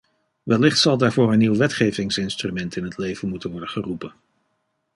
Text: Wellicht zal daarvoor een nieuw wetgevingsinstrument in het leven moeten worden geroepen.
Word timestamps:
Wellicht 0.43 0.77
zal 0.79 0.97
daarvoor 0.97 1.31
een 1.33 1.37
nieuw 1.39 1.55
wetgevingsinstrument 1.55 2.75
in 2.75 2.83
het 2.83 2.97
leven 2.97 3.29
moeten 3.29 3.51
worden 3.51 3.69
geroepen. 3.69 4.13